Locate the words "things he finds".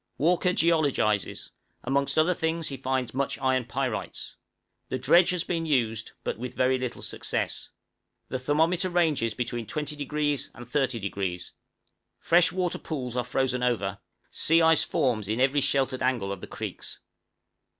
2.33-3.13